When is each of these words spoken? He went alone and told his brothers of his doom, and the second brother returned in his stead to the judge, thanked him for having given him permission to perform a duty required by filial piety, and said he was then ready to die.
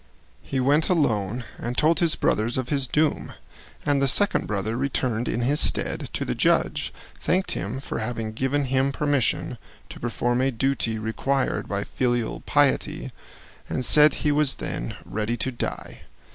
He 0.41 0.59
went 0.59 0.89
alone 0.89 1.43
and 1.59 1.77
told 1.77 1.99
his 1.99 2.15
brothers 2.15 2.57
of 2.57 2.69
his 2.69 2.87
doom, 2.87 3.33
and 3.85 4.01
the 4.01 4.07
second 4.07 4.47
brother 4.47 4.75
returned 4.75 5.27
in 5.27 5.41
his 5.41 5.59
stead 5.59 6.09
to 6.13 6.25
the 6.25 6.33
judge, 6.33 6.91
thanked 7.19 7.51
him 7.51 7.79
for 7.79 7.99
having 7.99 8.31
given 8.31 8.65
him 8.65 8.91
permission 8.91 9.59
to 9.89 9.99
perform 9.99 10.41
a 10.41 10.49
duty 10.49 10.97
required 10.97 11.67
by 11.67 11.83
filial 11.83 12.41
piety, 12.47 13.11
and 13.69 13.85
said 13.85 14.15
he 14.25 14.31
was 14.31 14.55
then 14.55 14.95
ready 15.05 15.37
to 15.37 15.51
die. 15.51 16.01